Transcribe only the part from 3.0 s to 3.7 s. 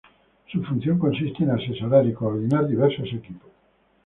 equipos.